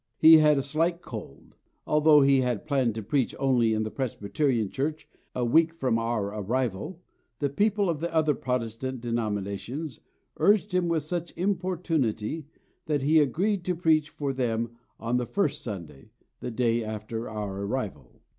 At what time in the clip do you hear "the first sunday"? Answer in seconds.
15.17-16.09